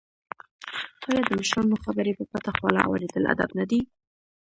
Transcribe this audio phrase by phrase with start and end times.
[1.07, 3.79] آیا د مشرانو خبرې په پټه خوله اوریدل ادب نه دی؟